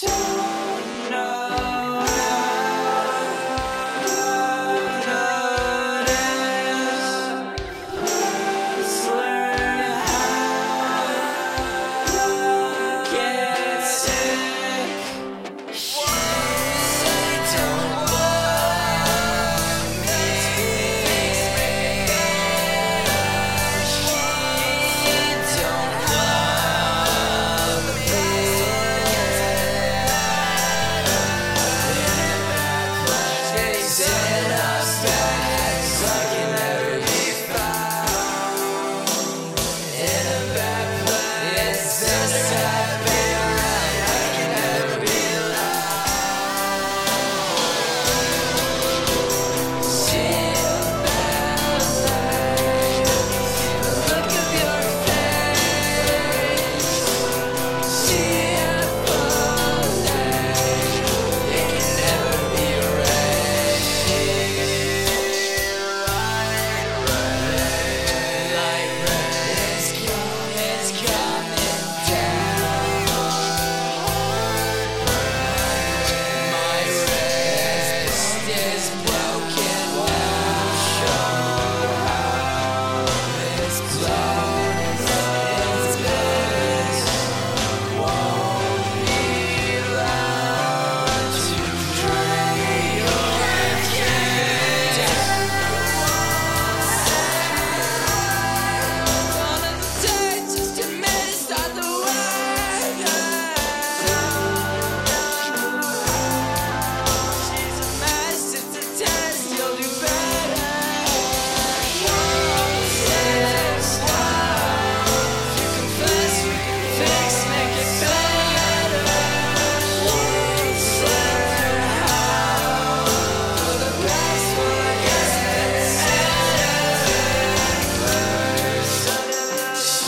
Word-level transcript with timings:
Two 0.00 0.47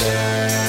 Master. 0.00 0.59